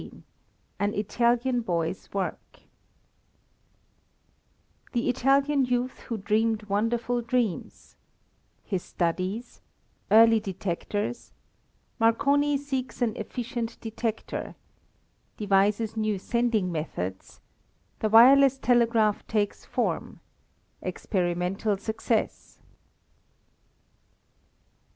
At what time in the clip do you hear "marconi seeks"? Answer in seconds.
11.99-13.03